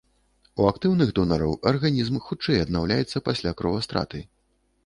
[0.63, 4.19] У актыўных донараў арганізм хутчэй аднаўляецца пасля кровастраты.